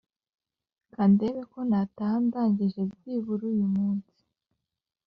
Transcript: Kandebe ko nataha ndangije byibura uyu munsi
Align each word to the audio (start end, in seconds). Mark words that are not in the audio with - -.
Kandebe 0.93 1.41
ko 1.51 1.59
nataha 1.69 2.17
ndangije 2.25 2.81
byibura 2.91 3.43
uyu 3.53 3.67
munsi 3.75 4.17